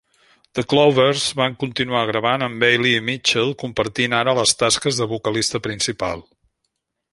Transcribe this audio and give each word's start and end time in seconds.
The 0.59 0.61
Clovers 0.71 1.25
van 1.41 1.57
continuar 1.63 2.01
gravant 2.11 2.45
amb 2.47 2.65
Bailey 2.65 2.97
i 3.01 3.05
Mitchell 3.11 3.53
compartint 3.65 4.17
ara 4.23 4.35
les 4.43 4.57
tasques 4.65 5.03
de 5.03 5.11
vocalista 5.15 5.65
principal. 5.71 6.29